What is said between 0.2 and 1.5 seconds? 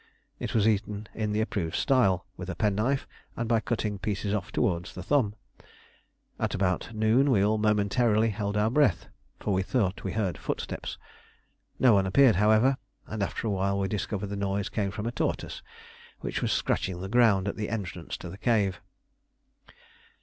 It was eaten in the